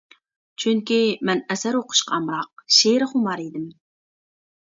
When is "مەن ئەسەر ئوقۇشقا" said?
1.29-2.15